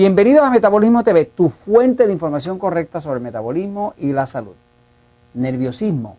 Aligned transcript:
Bienvenidos 0.00 0.42
a 0.42 0.50
Metabolismo 0.50 1.04
TV, 1.04 1.26
tu 1.26 1.50
fuente 1.50 2.06
de 2.06 2.12
información 2.14 2.58
correcta 2.58 3.02
sobre 3.02 3.18
el 3.18 3.22
metabolismo 3.22 3.92
y 3.98 4.14
la 4.14 4.24
salud. 4.24 4.54
Nerviosismo, 5.34 6.16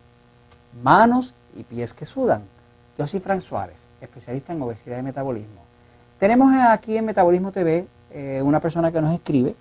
manos 0.84 1.34
y 1.56 1.64
pies 1.64 1.92
que 1.92 2.06
sudan. 2.06 2.44
Yo 2.96 3.08
soy 3.08 3.20
Frank 3.22 3.42
Suárez, 3.42 3.78
especialista 4.00 4.54
en 4.54 4.62
obesidad 4.62 5.00
y 5.00 5.02
metabolismo. 5.02 5.62
Tenemos 6.20 6.54
aquí 6.70 6.96
en 6.96 7.06
Metabolismo 7.06 7.52
TV 7.52 7.88
eh, 8.12 8.40
una 8.44 8.60
persona 8.60 8.92
que 8.92 9.02
nos 9.02 9.16
escribe 9.16 9.56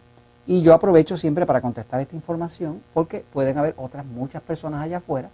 y 0.47 0.61
yo 0.61 0.75
aprovecho 0.75 1.17
siempre 1.17 1.47
para 1.47 1.63
contestar 1.63 2.03
esta 2.03 2.15
información 2.15 2.83
porque 2.93 3.25
pueden 3.33 3.57
haber 3.57 3.73
otras 3.79 4.05
muchas 4.05 4.43
personas 4.43 4.83
allá 4.83 4.99
afuera 4.99 5.31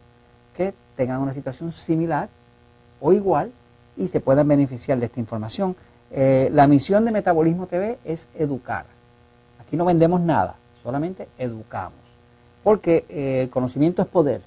que 0.57 0.73
tengan 0.95 1.21
una 1.21 1.33
situación 1.33 1.73
similar 1.73 2.29
o 3.01 3.13
igual 3.13 3.51
y 3.97 4.07
se 4.07 4.21
puedan 4.21 4.47
beneficiar 4.47 5.01
de 5.01 5.07
esta 5.07 5.19
información. 5.19 5.75
Eh, 6.11 6.51
la 6.53 6.67
misión 6.67 7.05
de 7.05 7.11
Metabolismo 7.11 7.67
TV 7.67 7.99
es 8.05 8.29
educar. 8.35 8.87
Aquí 9.61 9.77
no 9.77 9.85
vendemos 9.85 10.21
nada, 10.21 10.57
solamente 10.83 11.29
educamos. 11.39 11.99
Porque 12.63 13.05
eh, 13.09 13.43
el 13.43 13.51
conocimiento 13.51 14.03
es 14.03 14.09
poder. 14.09 14.41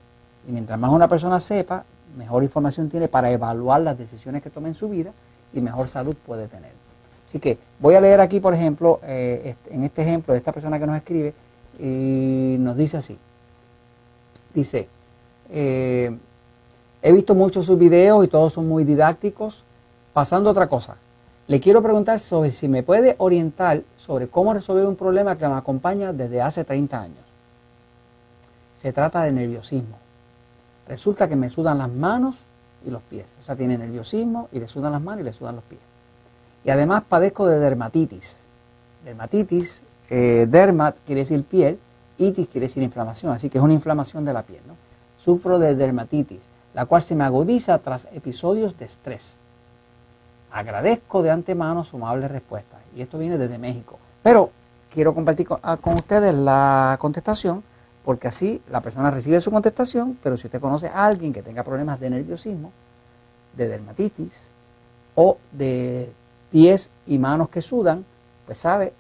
Y 0.48 0.52
mientras 0.52 0.80
más 0.80 0.92
una 0.92 1.08
persona 1.08 1.40
sepa, 1.40 1.84
mejor 2.18 2.44
información 2.44 2.90
tiene 2.90 3.08
para 3.08 3.32
evaluar 3.32 3.82
las 3.82 3.98
decisiones 3.98 4.42
que 4.42 4.50
tome 4.50 4.70
en 4.70 4.74
su 4.74 4.90
vida 4.90 5.12
y 5.54 5.62
mejor 5.62 5.88
salud 5.88 6.16
puede 6.16 6.48
tener. 6.48 6.72
Así 7.28 7.40
que 7.40 7.58
voy 7.80 7.96
a 7.96 8.02
leer 8.02 8.22
aquí, 8.22 8.40
por 8.40 8.54
ejemplo, 8.54 9.00
eh, 9.04 9.56
en 9.70 9.84
este 9.84 10.02
ejemplo 10.02 10.34
de 10.34 10.40
esta 10.40 10.52
persona 10.52 10.80
que 10.80 10.88
nos 10.88 10.98
escribe, 10.98 11.34
y 11.78 12.58
nos 12.60 12.76
dice 12.76 12.98
así. 12.98 13.18
Dice, 14.54 14.90
he 15.50 17.12
visto 17.14 17.36
muchos 17.36 17.68
sus 17.68 17.78
videos 17.78 18.26
y 18.26 18.28
todos 18.28 18.52
son 18.52 18.68
muy 18.68 18.84
didácticos. 18.84 19.64
Pasando 20.12 20.50
otra 20.50 20.68
cosa, 20.68 20.98
le 21.50 21.60
quiero 21.60 21.82
preguntar 21.82 22.20
sobre 22.20 22.52
si 22.52 22.68
me 22.68 22.84
puede 22.84 23.16
orientar 23.18 23.82
sobre 23.98 24.28
cómo 24.28 24.54
resolver 24.54 24.86
un 24.86 24.96
problema 24.96 25.36
que 25.36 25.48
me 25.48 25.56
acompaña 25.56 26.14
desde 26.14 26.44
hace 26.44 26.64
30 26.64 27.02
años. 27.02 27.26
Se 28.80 28.94
trata 28.94 29.24
de 29.24 29.32
nerviosismo. 29.32 29.98
Resulta 30.88 31.28
que 31.28 31.36
me 31.36 31.50
sudan 31.50 31.80
las 31.80 31.90
manos 31.90 32.36
y 32.86 32.92
los 32.92 33.02
pies. 33.02 33.26
O 33.40 33.44
sea, 33.44 33.56
tiene 33.56 33.80
nerviosismo 33.80 34.48
y 34.52 34.60
le 34.60 34.68
sudan 34.68 34.92
las 34.92 35.02
manos 35.02 35.22
y 35.22 35.24
le 35.24 35.34
sudan 35.34 35.56
los 35.56 35.64
pies. 35.64 35.82
Y 36.66 36.70
además 36.70 37.06
padezco 37.10 37.48
de 37.48 37.58
dermatitis. 37.58 38.36
Dermatitis, 39.04 39.82
eh, 40.12 40.46
dermat 40.48 40.98
quiere 41.04 41.22
decir 41.22 41.44
piel, 41.46 41.80
itis 42.20 42.48
quiere 42.48 42.68
decir 42.68 42.84
inflamación, 42.84 43.34
así 43.34 43.50
que 43.50 43.58
es 43.58 43.64
una 43.64 43.74
inflamación 43.74 44.24
de 44.24 44.34
la 44.34 44.44
piel. 44.44 44.62
¿no? 44.68 44.76
Sufro 45.18 45.58
de 45.58 45.74
dermatitis, 45.74 46.42
la 46.76 46.86
cual 46.86 47.02
se 47.02 47.16
me 47.16 47.24
agudiza 47.24 47.80
tras 47.80 48.08
episodios 48.14 48.78
de 48.78 48.86
estrés. 48.86 49.34
Agradezco 50.52 51.22
de 51.22 51.32
antemano 51.32 51.84
su 51.84 51.98
amable 51.98 52.28
respuesta. 52.28 52.78
Y 52.96 53.02
esto 53.02 53.18
viene 53.18 53.38
desde 53.38 53.58
México. 53.58 54.00
Pero 54.24 54.52
quiero 54.94 55.14
compartir 55.14 55.48
ah, 55.62 55.78
con, 55.78 55.94
ustedes 55.94 56.34
la 56.34 56.98
contestación, 57.00 57.64
porque 58.04 58.28
así 58.28 58.62
la 58.72 58.82
persona 58.82 59.12
recibe 59.12 59.40
su 59.40 59.52
contestación, 59.52 60.18
pero 60.22 60.38
si 60.38 60.48
usted 60.48 60.60
conoce 60.60 60.88
a 60.88 61.06
alguien 61.06 61.32
que 61.32 61.44
tenga 61.44 61.64
problemas 61.64 62.00
de 62.00 62.10
nerviosismo, 62.10 62.72
de 63.56 63.68
dermatitis 63.68 64.42
o 65.16 65.38
de 65.52 66.12
pies 66.52 66.90
y 67.06 67.18
manos 67.18 67.50
que 67.50 67.62
sudan, 67.62 68.04
pues 68.46 68.58
sabe 68.58 68.94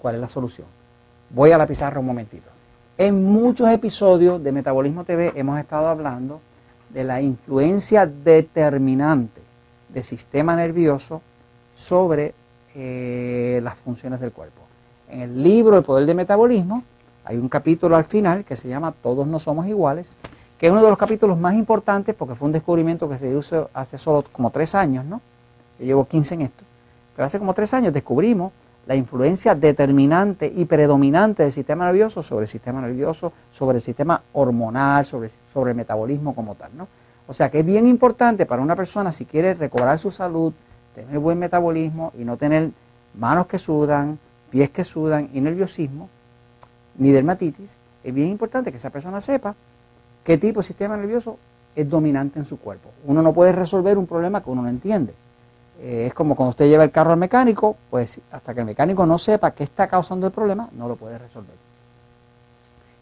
cuál 0.00 0.14
es 0.14 0.20
la 0.20 0.28
solución. 0.28 0.66
Voy 1.30 1.52
a 1.52 1.58
la 1.58 1.66
pizarra 1.66 2.00
un 2.00 2.06
momentito. 2.06 2.48
En 2.96 3.24
muchos 3.24 3.68
episodios 3.68 4.42
de 4.42 4.52
Metabolismo 4.52 5.04
TV 5.04 5.32
hemos 5.34 5.58
estado 5.58 5.88
hablando 5.88 6.40
de 6.88 7.04
la 7.04 7.20
influencia 7.20 8.06
determinante 8.06 9.45
del 9.88 10.04
sistema 10.04 10.56
nervioso 10.56 11.22
sobre 11.74 12.34
eh, 12.74 13.60
las 13.62 13.78
funciones 13.78 14.20
del 14.20 14.32
cuerpo. 14.32 14.62
En 15.08 15.20
el 15.20 15.42
libro 15.42 15.76
El 15.76 15.82
Poder 15.82 16.06
del 16.06 16.16
Metabolismo 16.16 16.82
hay 17.24 17.36
un 17.36 17.48
capítulo 17.48 17.96
al 17.96 18.04
final 18.04 18.44
que 18.44 18.56
se 18.56 18.68
llama 18.68 18.92
Todos 18.92 19.26
no 19.26 19.38
somos 19.38 19.66
iguales, 19.66 20.12
que 20.58 20.66
es 20.66 20.72
uno 20.72 20.82
de 20.82 20.88
los 20.88 20.98
capítulos 20.98 21.38
más 21.38 21.54
importantes 21.54 22.14
porque 22.14 22.34
fue 22.34 22.46
un 22.46 22.52
descubrimiento 22.52 23.08
que 23.08 23.18
se 23.18 23.30
hizo 23.30 23.70
hace 23.74 23.98
solo 23.98 24.24
como 24.32 24.50
tres 24.50 24.74
años, 24.74 25.04
¿no? 25.04 25.20
Yo 25.78 25.86
llevo 25.86 26.06
15 26.06 26.34
en 26.34 26.42
esto. 26.42 26.64
Pero 27.14 27.26
hace 27.26 27.38
como 27.38 27.54
tres 27.54 27.72
años 27.74 27.92
descubrimos 27.92 28.52
la 28.86 28.94
influencia 28.94 29.54
determinante 29.54 30.50
y 30.54 30.64
predominante 30.64 31.42
del 31.42 31.52
sistema 31.52 31.86
nervioso 31.86 32.22
sobre 32.22 32.44
el 32.44 32.48
sistema 32.48 32.80
nervioso, 32.80 33.32
sobre 33.50 33.78
el 33.78 33.82
sistema 33.82 34.22
hormonal, 34.32 35.04
sobre, 35.04 35.30
sobre 35.52 35.72
el 35.72 35.76
metabolismo 35.76 36.34
como 36.34 36.54
tal, 36.54 36.70
¿no? 36.76 36.86
O 37.28 37.32
sea 37.32 37.50
que 37.50 37.60
es 37.60 37.66
bien 37.66 37.86
importante 37.86 38.46
para 38.46 38.62
una 38.62 38.76
persona 38.76 39.10
si 39.10 39.24
quiere 39.24 39.54
recobrar 39.54 39.98
su 39.98 40.10
salud, 40.10 40.52
tener 40.94 41.18
buen 41.18 41.38
metabolismo 41.38 42.12
y 42.16 42.24
no 42.24 42.36
tener 42.36 42.70
manos 43.14 43.46
que 43.46 43.58
sudan, 43.58 44.18
pies 44.50 44.70
que 44.70 44.84
sudan 44.84 45.28
y 45.32 45.40
nerviosismo, 45.40 46.08
ni 46.98 47.10
dermatitis, 47.10 47.76
es 48.04 48.14
bien 48.14 48.28
importante 48.28 48.70
que 48.70 48.78
esa 48.78 48.90
persona 48.90 49.20
sepa 49.20 49.54
qué 50.24 50.38
tipo 50.38 50.60
de 50.60 50.66
sistema 50.66 50.96
nervioso 50.96 51.38
es 51.74 51.88
dominante 51.88 52.38
en 52.38 52.44
su 52.44 52.58
cuerpo. 52.58 52.90
Uno 53.04 53.22
no 53.22 53.32
puede 53.32 53.52
resolver 53.52 53.98
un 53.98 54.06
problema 54.06 54.42
que 54.42 54.50
uno 54.50 54.62
no 54.62 54.68
entiende. 54.68 55.12
Eh, 55.80 56.06
es 56.06 56.14
como 56.14 56.34
cuando 56.34 56.50
usted 56.50 56.66
lleva 56.66 56.84
el 56.84 56.90
carro 56.90 57.12
al 57.12 57.18
mecánico, 57.18 57.76
pues 57.90 58.20
hasta 58.30 58.54
que 58.54 58.60
el 58.60 58.66
mecánico 58.66 59.04
no 59.04 59.18
sepa 59.18 59.50
qué 59.50 59.64
está 59.64 59.88
causando 59.88 60.26
el 60.26 60.32
problema, 60.32 60.68
no 60.72 60.88
lo 60.88 60.96
puede 60.96 61.18
resolver. 61.18 61.54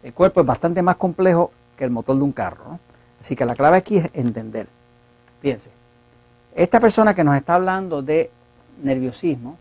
El 0.03 0.13
cuerpo 0.13 0.41
es 0.41 0.47
bastante 0.47 0.83
más 0.83 0.97
complejo 0.97 1.53
que 1.77 1.85
el 1.85 1.91
motor 1.91 2.17
de 2.17 2.23
un 2.23 2.33
carro. 2.33 2.65
¿no? 2.69 2.79
Así 3.25 3.37
que 3.37 3.47
la 3.47 3.55
clave 3.55 3.79
aquí 3.79 3.97
es 3.97 4.11
entender. 4.13 4.67
Fíjense, 5.41 5.71
esta 6.55 6.79
persona 6.79 7.15
que 7.15 7.25
nos 7.25 7.35
está 7.37 7.55
hablando 7.55 8.03
de 8.03 8.31
nerviosismo, 8.83 9.57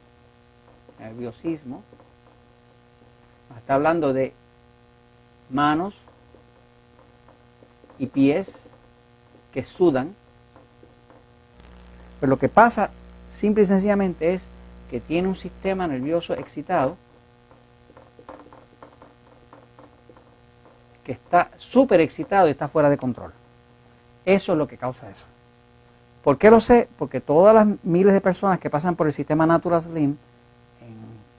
nerviosismo, 0.99 1.81
nos 3.49 3.57
está 3.57 3.75
hablando 3.75 4.11
de 4.11 4.33
manos 5.49 5.95
y 7.97 8.07
pies 8.07 8.51
que 9.53 9.63
sudan. 9.63 10.13
Pero 12.19 12.31
lo 12.31 12.37
que 12.37 12.49
pasa 12.49 12.89
simple 13.33 13.63
y 13.63 13.65
sencillamente 13.65 14.33
es 14.33 14.43
que 14.91 14.99
tiene 14.99 15.29
un 15.29 15.35
sistema 15.35 15.87
nervioso 15.87 16.33
excitado 16.33 16.97
que 21.05 21.13
está 21.13 21.49
súper 21.55 22.01
excitado 22.01 22.49
y 22.49 22.51
está 22.51 22.67
fuera 22.67 22.89
de 22.89 22.97
control. 22.97 23.31
Eso 24.25 24.51
es 24.53 24.57
lo 24.57 24.67
que 24.67 24.77
causa 24.77 25.09
eso. 25.09 25.27
¿Por 26.23 26.37
qué 26.37 26.49
lo 26.49 26.59
sé? 26.59 26.87
Porque 26.97 27.19
todas 27.19 27.53
las 27.53 27.67
miles 27.83 28.13
de 28.13 28.21
personas 28.21 28.59
que 28.59 28.69
pasan 28.69 28.95
por 28.95 29.07
el 29.07 29.13
sistema 29.13 29.45
Natural 29.45 29.81
Slim 29.81 30.11
en 30.11 30.95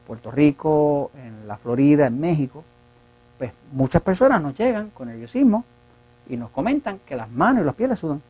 Puerto 0.06 0.30
Rico, 0.30 1.10
en 1.16 1.48
la 1.48 1.56
Florida, 1.56 2.06
en 2.06 2.20
México, 2.20 2.62
pues 3.38 3.52
muchas 3.72 4.02
personas 4.02 4.42
nos 4.42 4.56
llegan 4.56 4.90
con 4.90 5.08
nerviosismo 5.08 5.64
y 6.28 6.36
nos 6.36 6.50
comentan 6.50 7.00
que 7.06 7.16
las 7.16 7.30
manos 7.30 7.62
y 7.62 7.64
los 7.64 7.74
pies 7.74 7.88
les 7.88 7.98
sudan. 7.98 8.20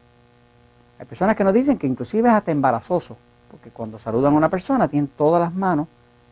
Hay 0.99 1.07
personas 1.07 1.35
que 1.35 1.43
nos 1.43 1.53
dicen 1.53 1.77
que 1.77 1.89
inclusive 1.89 2.29
es 2.29 2.35
hasta 2.35 2.53
embarazoso, 2.53 3.17
porque 3.51 3.71
cuando 3.71 3.99
saludan 3.99 4.35
a 4.35 4.37
una 4.37 4.49
persona 4.49 4.87
tienen 4.87 5.09
todas 5.17 5.41
las 5.41 5.53
manos 5.53 5.89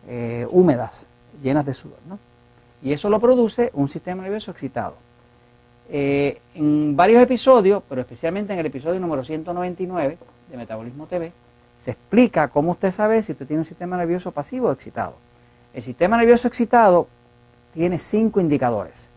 eh, 0.07 0.47
húmedas, 0.51 1.09
llenas 1.43 1.67
de 1.67 1.75
sudor. 1.75 1.99
¿no? 2.09 2.19
Y 2.81 2.93
eso 2.93 3.11
lo 3.11 3.21
produce 3.21 3.71
un 3.75 3.89
sistema 3.89 4.23
nervioso 4.23 4.53
excitado. 4.53 4.95
Eh, 5.95 6.41
en 6.55 6.97
varios 6.97 7.23
episodios, 7.23 7.83
pero 7.87 8.01
especialmente 8.01 8.55
en 8.55 8.59
el 8.59 8.65
episodio 8.65 8.99
número 8.99 9.23
199 9.23 10.17
de 10.51 10.57
Metabolismo 10.57 11.07
TV, 11.07 11.31
se 11.83 11.91
explica 11.91 12.49
cómo 12.49 12.71
usted 12.71 12.91
sabe 12.91 13.23
si 13.23 13.33
usted 13.33 13.47
tiene 13.47 13.61
un 13.61 13.67
sistema 13.67 13.99
nervioso 13.99 14.33
pasivo 14.33 14.69
o 14.69 14.73
excitado. 14.73 15.17
El 15.75 15.83
sistema 15.83 16.17
nervioso 16.17 16.49
excitado 16.49 17.09
tiene 17.75 17.99
cinco 17.99 18.41
indicadores, 18.41 19.11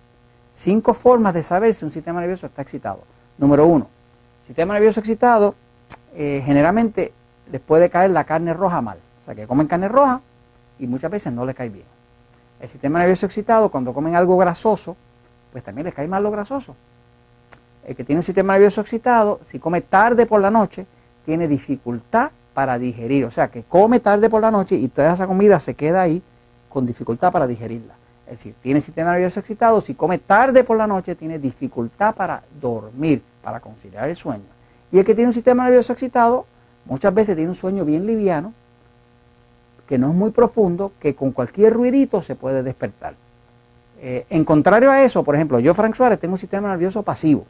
cinco 0.51 0.93
formas 0.93 1.33
de 1.33 1.43
saber 1.43 1.73
si 1.73 1.85
un 1.85 1.91
sistema 1.91 2.19
nervioso 2.19 2.47
está 2.47 2.61
excitado. 2.61 2.99
Número 3.37 3.65
uno, 3.65 3.87
sistema 4.45 4.73
nervioso 4.73 4.99
excitado, 4.99 5.55
eh, 6.13 6.41
generalmente 6.43 7.13
les 7.53 7.61
puede 7.61 7.89
caer 7.89 8.09
la 8.09 8.25
carne 8.25 8.51
roja 8.51 8.81
mal, 8.81 8.97
o 9.17 9.21
sea 9.21 9.33
que 9.33 9.47
comen 9.47 9.67
carne 9.67 9.87
roja 9.87 10.19
y 10.77 10.87
muchas 10.87 11.09
veces 11.09 11.31
no 11.31 11.45
les 11.45 11.55
cae 11.55 11.69
bien. 11.69 11.85
El 12.59 12.67
sistema 12.67 12.99
nervioso 12.99 13.27
excitado, 13.27 13.69
cuando 13.69 13.93
comen 13.93 14.17
algo 14.17 14.35
grasoso, 14.35 14.97
pues 15.55 15.63
también 15.63 15.85
les 15.85 15.93
cae 15.93 16.05
mal 16.05 16.21
lo 16.21 16.31
grasoso. 16.31 16.75
El 17.87 17.95
que 17.95 18.03
tiene 18.03 18.19
un 18.19 18.23
sistema 18.23 18.51
nervioso 18.51 18.81
excitado, 18.81 19.39
si 19.41 19.57
come 19.57 19.79
tarde 19.79 20.25
por 20.25 20.41
la 20.41 20.51
noche, 20.51 20.85
tiene 21.23 21.47
dificultad 21.47 22.31
para 22.53 22.77
digerir. 22.77 23.23
O 23.23 23.31
sea, 23.31 23.47
que 23.47 23.63
come 23.63 24.01
tarde 24.01 24.29
por 24.29 24.41
la 24.41 24.51
noche 24.51 24.75
y 24.75 24.89
toda 24.89 25.13
esa 25.13 25.25
comida 25.25 25.57
se 25.61 25.73
queda 25.73 26.01
ahí 26.01 26.21
con 26.67 26.85
dificultad 26.85 27.31
para 27.31 27.47
digerirla. 27.47 27.93
Es 28.25 28.31
decir, 28.31 28.55
tiene 28.61 28.81
sistema 28.81 29.13
nervioso 29.13 29.39
excitado, 29.39 29.79
si 29.79 29.95
come 29.95 30.17
tarde 30.17 30.65
por 30.65 30.75
la 30.75 30.87
noche, 30.87 31.15
tiene 31.15 31.39
dificultad 31.39 32.13
para 32.13 32.43
dormir, 32.59 33.23
para 33.41 33.61
conciliar 33.61 34.09
el 34.09 34.17
sueño. 34.17 34.43
Y 34.91 34.99
el 34.99 35.05
que 35.05 35.15
tiene 35.15 35.29
un 35.29 35.33
sistema 35.33 35.63
nervioso 35.63 35.93
excitado, 35.93 36.45
muchas 36.83 37.13
veces 37.13 37.37
tiene 37.37 37.47
un 37.47 37.55
sueño 37.55 37.85
bien 37.85 38.05
liviano, 38.05 38.51
que 39.87 39.97
no 39.97 40.09
es 40.09 40.15
muy 40.15 40.31
profundo, 40.31 40.91
que 40.99 41.15
con 41.15 41.31
cualquier 41.31 41.71
ruidito 41.71 42.21
se 42.21 42.35
puede 42.35 42.61
despertar. 42.61 43.15
Eh, 43.99 44.25
en 44.29 44.43
contrario 44.43 44.91
a 44.91 45.01
eso, 45.01 45.23
por 45.23 45.35
ejemplo, 45.35 45.59
yo, 45.59 45.73
Frank 45.73 45.95
Suárez, 45.95 46.19
tengo 46.19 46.33
un 46.33 46.37
sistema 46.37 46.69
nervioso 46.69 47.03
pasivo. 47.03 47.45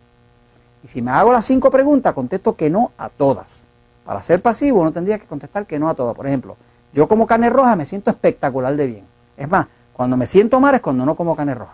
Y 0.84 0.88
si 0.88 1.02
me 1.02 1.12
hago 1.12 1.32
las 1.32 1.46
cinco 1.46 1.72
preguntas, 1.72 2.14
contesto 2.14 2.56
que 2.56 2.70
no 2.70 2.92
a 2.98 3.10
todas. 3.10 3.66
Para 4.06 4.22
ser 4.22 4.42
pasivo 4.42 4.84
no 4.84 4.92
tendría 4.92 5.18
que 5.18 5.26
contestar 5.26 5.66
que 5.66 5.80
no 5.80 5.90
a 5.90 5.96
todas. 5.96 6.16
Por 6.16 6.28
ejemplo, 6.28 6.56
yo 6.94 7.08
como 7.08 7.26
carne 7.26 7.50
roja 7.50 7.76
me 7.76 7.86
siento 7.86 8.12
espectacular 8.12 8.76
de 8.76 8.86
bien. 8.86 9.04
Es 9.36 9.50
más, 9.50 9.68
cuando 9.94 10.16
me 10.16 10.28
siento 10.28 10.60
mal 10.60 10.76
es 10.76 10.82
cuando 10.82 11.06
no 11.06 11.16
como 11.16 11.36
carne 11.36 11.56
roja. 11.56 11.74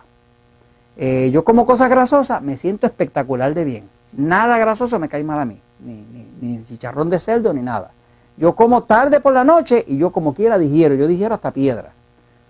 Eh, 0.96 1.30
yo 1.32 1.44
como 1.44 1.66
cosas 1.66 1.90
grasosas, 1.90 2.42
me 2.42 2.56
siento 2.56 2.88
espectacular 2.88 3.54
de 3.54 3.66
bien. 3.66 3.90
Nada 4.14 4.58
grasoso 4.58 5.00
me 5.00 5.10
cae 5.10 5.24
mal 5.24 5.40
a 5.40 5.46
mí, 5.46 5.60
ni, 5.80 6.06
ni, 6.42 6.64
chicharrón 6.66 7.10
de 7.10 7.20
cerdo 7.20 7.54
ni 7.54 7.62
nada. 7.62 7.92
Yo 8.38 8.56
como 8.56 8.84
tarde 8.84 9.20
por 9.20 9.34
la 9.34 9.44
noche 9.44 9.84
y 9.88 9.98
yo 9.98 10.12
como 10.12 10.34
quiera 10.34 10.58
digiero, 10.58 10.96
yo 10.96 11.08
digiero 11.08 11.36
hasta 11.36 11.52
piedra. 11.52 11.92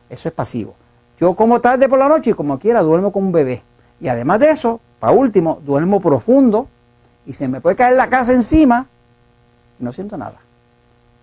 Eso 0.09 0.29
es 0.29 0.33
pasivo. 0.33 0.75
Yo 1.21 1.35
como 1.35 1.61
tarde 1.61 1.87
por 1.87 1.99
la 1.99 2.09
noche 2.09 2.31
y 2.31 2.33
como 2.33 2.57
quiera 2.57 2.81
duermo 2.81 3.11
como 3.11 3.27
un 3.27 3.31
bebé. 3.31 3.61
Y 3.99 4.07
además 4.07 4.39
de 4.39 4.49
eso, 4.49 4.81
para 4.99 5.13
último, 5.13 5.61
duermo 5.63 6.01
profundo 6.01 6.67
y 7.27 7.33
se 7.33 7.47
me 7.47 7.61
puede 7.61 7.75
caer 7.75 7.95
la 7.95 8.09
casa 8.09 8.33
encima 8.33 8.87
y 9.79 9.83
no 9.83 9.93
siento 9.93 10.17
nada. 10.17 10.39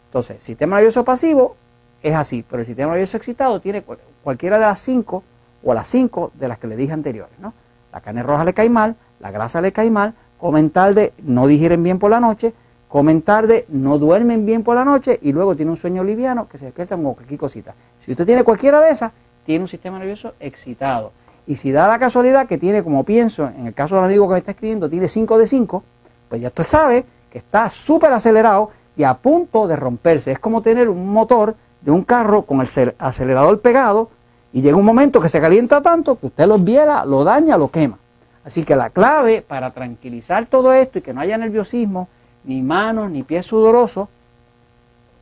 Entonces, 0.07 0.41
sistema 0.41 0.77
nervioso 0.77 1.05
pasivo 1.05 1.57
es 2.01 2.15
así, 2.15 2.45
pero 2.49 2.61
el 2.61 2.67
sistema 2.67 2.93
nervioso 2.93 3.17
excitado 3.17 3.61
tiene 3.61 3.83
cualquiera 4.23 4.61
de 4.61 4.67
las 4.67 4.79
cinco 4.79 5.25
o 5.65 5.75
las 5.75 5.89
cinco 5.89 6.31
de 6.35 6.47
las 6.47 6.61
que 6.61 6.69
le 6.69 6.77
dije 6.77 6.93
anteriores. 6.93 7.37
¿no? 7.41 7.53
La 7.93 8.01
carne 8.01 8.23
roja 8.23 8.45
le 8.45 8.55
cae 8.55 8.71
mal, 8.71 8.95
la 9.19 9.33
grasa 9.33 9.61
le 9.61 9.73
cae 9.73 9.91
mal, 9.91 10.15
comen 10.39 10.71
tarde, 10.71 11.13
no 11.25 11.49
digieren 11.49 11.83
bien 11.83 11.99
por 11.99 12.13
la 12.13 12.21
noche, 12.21 12.55
comen 12.87 13.23
tarde, 13.23 13.67
no 13.69 13.99
duermen 13.99 14.47
bien 14.47 14.63
por 14.63 14.77
la 14.77 14.85
noche 14.85 15.19
y 15.21 15.33
luego 15.33 15.57
tiene 15.57 15.73
un 15.73 15.77
sueño 15.77 16.05
liviano 16.05 16.49
que 16.49 16.57
se 16.57 16.67
despierta 16.67 16.95
con 16.95 17.15
cualquier 17.15 17.41
cosita. 17.41 17.75
Si 17.99 18.13
usted 18.13 18.25
tiene 18.25 18.45
cualquiera 18.45 18.81
de 18.81 18.91
esas, 18.91 19.11
tiene 19.49 19.65
un 19.65 19.69
sistema 19.69 19.99
nervioso 19.99 20.35
excitado. 20.41 21.11
Y 21.47 21.57
si 21.57 21.73
da 21.73 21.89
la 21.89 21.99
casualidad 21.99 22.47
que 22.47 22.59
tiene, 22.59 22.85
como 22.85 23.03
pienso, 23.03 23.47
en 23.47 23.67
el 23.67 23.73
caso 23.73 23.95
del 23.95 24.05
amigo 24.05 24.29
que 24.29 24.35
me 24.35 24.39
está 24.41 24.51
escribiendo, 24.51 24.91
tiene 24.91 25.09
5 25.09 25.39
de 25.39 25.47
5, 25.47 25.85
pues 26.29 26.43
ya 26.43 26.49
usted 26.49 26.65
sabe 26.65 27.07
que 27.31 27.39
está 27.39 27.71
súper 27.71 28.13
acelerado 28.13 28.71
y 28.95 29.05
a 29.05 29.15
punto 29.15 29.67
de 29.67 29.75
romperse. 29.75 30.33
Es 30.33 30.39
como 30.39 30.61
tener 30.61 30.91
un 30.91 31.09
motor 31.09 31.57
de 31.81 31.91
un 31.91 32.05
carro 32.05 32.43
con 32.43 32.61
el 32.61 32.95
acelerador 32.99 33.63
pegado 33.63 34.11
y 34.53 34.61
llega 34.61 34.77
un 34.77 34.85
momento 34.85 35.19
que 35.19 35.31
se 35.31 35.41
calienta 35.41 35.81
tanto 35.81 36.19
que 36.19 36.27
usted 36.27 36.47
lo 36.47 36.59
viela, 36.59 37.07
lo 37.07 37.25
daña, 37.25 37.57
lo 37.57 37.71
quema. 37.71 37.97
Así 38.45 38.65
que 38.65 38.77
la 38.77 38.91
clave 38.91 39.41
para 39.41 39.71
tranquilizar 39.71 40.45
todo 40.45 40.75
esto 40.75 40.99
y 40.99 41.01
que 41.01 41.15
no 41.15 41.23
haya 41.23 41.39
nerviosismo, 41.39 42.07
ni 42.45 42.61
manos, 42.61 43.11
ni 43.11 43.23
pies 43.23 43.47
sudorosos, 43.47 44.09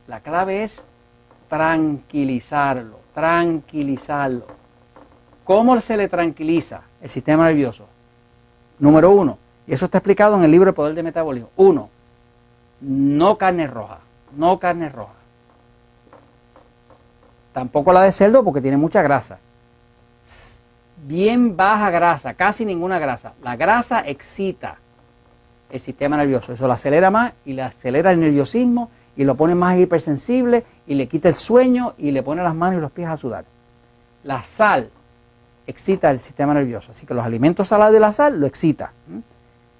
la 0.05 0.19
clave 0.19 0.63
es 0.63 0.81
tranquilizarlo, 1.47 3.06
tranquilizarlo. 3.17 4.45
¿Cómo 5.43 5.81
se 5.81 5.97
le 5.97 6.07
tranquiliza 6.07 6.81
el 7.01 7.09
sistema 7.09 7.47
nervioso? 7.47 7.87
Número 8.77 9.09
uno, 9.09 9.39
y 9.65 9.73
eso 9.73 9.85
está 9.85 9.97
explicado 9.97 10.35
en 10.37 10.43
el 10.43 10.51
libro 10.51 10.69
El 10.69 10.75
Poder 10.75 10.93
de 10.93 11.01
Metabolismo. 11.01 11.49
Uno, 11.55 11.89
no 12.79 13.35
carne 13.39 13.65
roja, 13.65 13.97
no 14.35 14.59
carne 14.59 14.89
roja. 14.89 15.15
Tampoco 17.53 17.91
la 17.91 18.03
de 18.03 18.11
cerdo 18.11 18.43
porque 18.43 18.61
tiene 18.61 18.77
mucha 18.77 19.01
grasa. 19.01 19.39
Bien 21.07 21.57
baja 21.57 21.89
grasa, 21.89 22.35
casi 22.35 22.65
ninguna 22.65 22.99
grasa. 22.99 23.33
La 23.41 23.55
grasa 23.55 24.01
excita 24.01 24.77
el 25.71 25.79
sistema 25.79 26.17
nervioso. 26.17 26.53
Eso 26.53 26.67
lo 26.67 26.73
acelera 26.73 27.09
más 27.09 27.33
y 27.45 27.53
le 27.53 27.63
acelera 27.63 28.11
el 28.11 28.19
nerviosismo 28.19 28.91
y 29.17 29.23
lo 29.23 29.35
pone 29.35 29.55
más 29.55 29.77
hipersensible 29.77 30.63
y 30.85 30.95
le 30.95 31.07
quita 31.07 31.27
el 31.27 31.33
sueño 31.33 31.95
y 31.97 32.11
le 32.11 32.23
pone 32.23 32.43
las 32.43 32.55
manos 32.55 32.77
y 32.77 32.81
los 32.81 32.91
pies 32.91 33.09
a 33.09 33.17
sudar. 33.17 33.45
La 34.23 34.43
sal 34.43 34.89
excita 35.65 36.11
el 36.11 36.19
sistema 36.19 36.53
nervioso, 36.53 36.91
así 36.91 37.05
que 37.05 37.13
los 37.13 37.25
alimentos 37.25 37.67
salados 37.67 37.93
de 37.93 37.99
la 37.99 38.11
sal 38.11 38.39
lo 38.39 38.45
excita. 38.45 38.93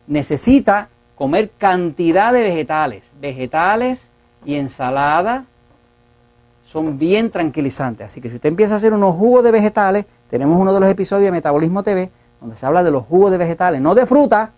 Necesita 0.08 0.90
comer 1.16 1.52
cantidad 1.58 2.34
de 2.34 2.42
vegetales, 2.42 3.04
vegetales 3.22 4.10
y 4.44 4.56
ensalada 4.56 5.46
son 6.72 6.98
bien 6.98 7.32
tranquilizantes. 7.32 8.08
Así 8.08 8.20
que 8.20 8.30
si 8.30 8.36
usted 8.36 8.50
empieza 8.50 8.74
a 8.74 8.78
hacer 8.78 8.94
unos 8.94 9.16
jugos 9.16 9.44
de 9.44 9.52
vegetales, 9.52 10.06
tenemos 10.30 10.60
uno 10.60 10.74
de 10.74 10.80
los 10.80 10.90
episodios 10.90 11.26
de 11.26 11.32
Metabolismo 11.32 11.84
TV, 11.84 12.12
donde 12.42 12.56
se 12.56 12.66
habla 12.66 12.84
de 12.84 12.92
los 12.92 13.06
jugos 13.06 13.32
de 13.32 13.38
vegetales, 13.38 13.82
no 13.82 13.96
de 13.96 14.06
fruta, 14.06 14.52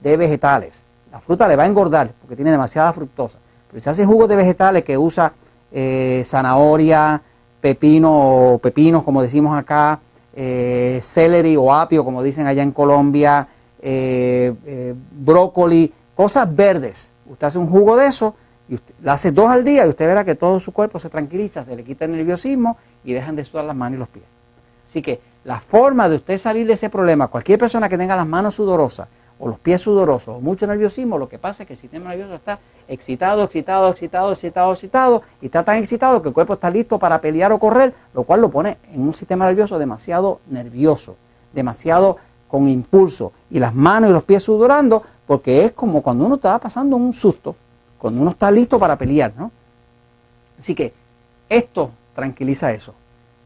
de 0.00 0.16
vegetales. 0.16 0.84
La 1.10 1.20
fruta 1.20 1.48
le 1.48 1.56
va 1.56 1.64
a 1.64 1.66
engordar 1.66 2.12
porque 2.20 2.36
tiene 2.36 2.50
demasiada 2.50 2.92
fructosa. 2.92 3.38
Pero 3.70 3.80
si 3.80 3.90
hace 3.90 4.06
jugos 4.06 4.28
de 4.28 4.36
vegetales 4.36 4.84
que 4.84 4.96
usa 4.96 5.32
eh, 5.72 6.22
zanahoria, 6.24 7.20
pepino 7.60 8.54
o 8.54 8.58
pepinos, 8.58 9.02
como 9.02 9.22
decimos 9.22 9.56
acá, 9.58 10.00
eh, 10.34 11.00
celery 11.02 11.56
o 11.56 11.72
apio, 11.72 12.04
como 12.04 12.22
dicen 12.22 12.46
allá 12.46 12.62
en 12.62 12.72
Colombia, 12.72 13.48
eh, 13.80 14.94
brócoli, 15.12 15.92
cosas 16.14 16.54
verdes. 16.54 17.10
Usted 17.28 17.46
hace 17.46 17.58
un 17.58 17.66
jugo 17.66 17.96
de 17.96 18.06
eso 18.06 18.34
y 18.68 18.74
usted, 18.74 18.94
la 19.02 19.14
hace 19.14 19.32
dos 19.32 19.50
al 19.50 19.64
día 19.64 19.86
y 19.86 19.88
usted 19.88 20.06
verá 20.06 20.24
que 20.24 20.34
todo 20.34 20.60
su 20.60 20.72
cuerpo 20.72 20.98
se 20.98 21.08
tranquiliza, 21.08 21.64
se 21.64 21.74
le 21.74 21.84
quita 21.84 22.04
el 22.04 22.12
nerviosismo 22.12 22.76
y 23.04 23.12
dejan 23.12 23.36
de 23.36 23.44
sudar 23.44 23.64
las 23.64 23.76
manos 23.76 23.96
y 23.96 23.98
los 23.98 24.08
pies. 24.08 24.24
Así 24.88 25.02
que 25.02 25.20
la 25.44 25.60
forma 25.60 26.08
de 26.08 26.16
usted 26.16 26.38
salir 26.38 26.66
de 26.66 26.74
ese 26.74 26.90
problema, 26.90 27.28
cualquier 27.28 27.58
persona 27.58 27.88
que 27.88 27.98
tenga 27.98 28.16
las 28.16 28.26
manos 28.26 28.54
sudorosas 28.54 29.08
o 29.38 29.48
los 29.48 29.58
pies 29.58 29.82
sudorosos 29.82 30.36
o 30.36 30.40
mucho 30.40 30.66
nerviosismo, 30.66 31.18
lo 31.18 31.28
que 31.28 31.38
pasa 31.38 31.62
es 31.62 31.66
que 31.66 31.74
el 31.74 31.78
sistema 31.78 32.10
nervioso 32.10 32.34
está 32.34 32.58
excitado, 32.88 33.44
excitado, 33.44 33.90
excitado, 33.90 34.32
excitado, 34.32 34.72
excitado 34.72 35.22
y 35.42 35.46
está 35.46 35.64
tan 35.64 35.76
excitado 35.76 36.22
que 36.22 36.28
el 36.28 36.34
cuerpo 36.34 36.54
está 36.54 36.70
listo 36.70 36.98
para 36.98 37.20
pelear 37.20 37.52
o 37.52 37.58
correr, 37.58 37.92
lo 38.14 38.24
cual 38.24 38.40
lo 38.40 38.50
pone 38.50 38.78
en 38.92 39.02
un 39.02 39.12
sistema 39.12 39.46
nervioso 39.46 39.78
demasiado 39.78 40.40
nervioso, 40.48 41.16
demasiado 41.52 42.16
con 42.48 42.68
impulso 42.68 43.32
y 43.50 43.58
las 43.58 43.74
manos 43.74 44.10
y 44.10 44.12
los 44.12 44.24
pies 44.24 44.42
sudorando 44.42 45.02
porque 45.26 45.64
es 45.64 45.72
como 45.72 46.02
cuando 46.02 46.24
uno 46.24 46.36
está 46.36 46.58
pasando 46.58 46.96
un 46.96 47.12
susto, 47.12 47.56
cuando 47.98 48.20
uno 48.20 48.30
está 48.30 48.50
listo 48.50 48.78
para 48.78 48.96
pelear, 48.96 49.32
¿no? 49.36 49.50
Así 50.58 50.74
que 50.74 50.92
esto 51.48 51.90
tranquiliza 52.14 52.72
eso. 52.72 52.94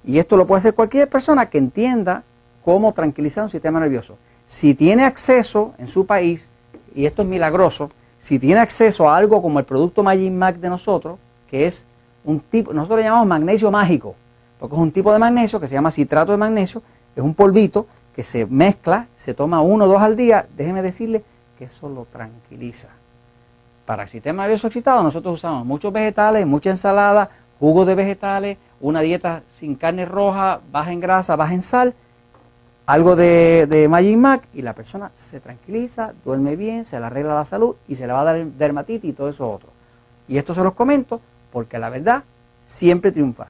Y 0.05 0.19
esto 0.19 0.37
lo 0.37 0.47
puede 0.47 0.59
hacer 0.59 0.75
cualquier 0.75 1.09
persona 1.09 1.47
que 1.51 1.59
entienda 1.59 2.23
cómo 2.65 2.93
tranquilizar 2.93 3.45
un 3.45 3.51
sistema 3.51 3.81
nervioso. 3.81 4.17
Si 4.51 4.75
tiene 4.75 5.05
acceso 5.05 5.75
en 5.79 5.87
su 5.87 6.07
país, 6.07 6.51
y 6.93 7.07
esto 7.07 7.23
es 7.23 7.29
milagroso, 7.29 7.89
si 8.19 8.41
tiene 8.41 8.59
acceso 8.59 9.09
a 9.09 9.17
algo 9.17 9.41
como 9.41 9.61
el 9.61 9.65
producto 9.65 10.03
Magin 10.03 10.37
Mac 10.37 10.57
de 10.57 10.69
nosotros, 10.69 11.21
que 11.49 11.69
es 11.69 11.87
un 12.25 12.41
tipo, 12.41 12.75
nosotros 12.75 12.99
le 12.99 13.05
llamamos 13.05 13.29
magnesio 13.29 13.71
mágico, 13.71 14.17
porque 14.59 14.75
es 14.75 14.83
un 14.83 14.91
tipo 14.91 15.13
de 15.13 15.21
magnesio 15.21 15.61
que 15.61 15.69
se 15.69 15.75
llama 15.75 15.93
citrato 15.93 16.33
de 16.33 16.39
magnesio, 16.39 16.83
es 17.15 17.23
un 17.23 17.33
polvito 17.33 17.87
que 18.13 18.25
se 18.25 18.45
mezcla, 18.45 19.07
se 19.15 19.35
toma 19.35 19.61
uno 19.61 19.85
o 19.85 19.89
dos 19.89 20.03
al 20.03 20.17
día, 20.17 20.49
déjeme 20.57 20.83
decirle 20.83 21.23
que 21.57 21.67
eso 21.67 21.89
lo 21.89 22.07
tranquiliza. 22.07 22.89
Para 23.87 24.03
el 24.03 24.09
sistema 24.09 24.43
nervioso 24.43 24.67
excitado 24.67 25.01
nosotros 25.05 25.35
usamos 25.35 25.65
muchos 25.65 25.93
vegetales, 25.93 26.45
mucha 26.45 26.71
ensalada, 26.71 27.31
jugos 27.61 27.87
de 27.87 27.95
vegetales, 27.95 28.59
una 28.81 29.01
dieta 29.01 29.45
sin 29.47 29.77
carne 29.77 30.07
roja, 30.07 30.59
baja 30.73 30.91
en 30.91 30.99
grasa, 30.99 31.37
baja 31.37 31.55
en 31.55 31.63
sal, 31.63 31.95
algo 32.93 33.15
de, 33.15 33.67
de 33.69 33.89
Magic 33.89 34.17
Mac 34.17 34.49
y 34.53 34.63
la 34.63 34.75
persona 34.75 35.13
se 35.15 35.39
tranquiliza, 35.39 36.13
duerme 36.25 36.57
bien, 36.57 36.85
se 36.85 36.99
le 36.99 37.07
arregla 37.07 37.35
la 37.35 37.45
salud 37.45 37.77
y 37.87 37.95
se 37.95 38.07
le 38.07 38.13
va 38.13 38.23
a 38.23 38.25
dar 38.25 38.45
dermatitis 38.45 39.11
y 39.11 39.13
todo 39.13 39.29
eso 39.29 39.49
otro. 39.49 39.69
Y 40.27 40.39
esto 40.39 40.55
se 40.55 40.65
los 40.65 40.75
comento 40.75 41.21
porque 41.53 41.79
la 41.79 41.89
verdad 41.89 42.25
siempre 42.65 43.13
triunfa. 43.13 43.47